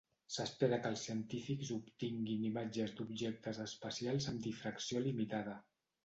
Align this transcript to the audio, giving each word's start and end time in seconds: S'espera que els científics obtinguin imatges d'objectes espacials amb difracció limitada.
S'espera 0.35 0.77
que 0.83 0.89
els 0.93 1.01
científics 1.07 1.69
obtinguin 1.75 2.47
imatges 2.49 2.93
d'objectes 3.01 3.59
espacials 3.65 4.29
amb 4.33 4.41
difracció 4.47 5.03
limitada. 5.09 5.55